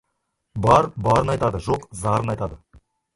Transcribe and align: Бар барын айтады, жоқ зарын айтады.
Бар 0.65 0.87
барын 1.07 1.29
айтады, 1.33 1.61
жоқ 1.65 1.83
зарын 1.99 2.33
айтады. 2.35 2.59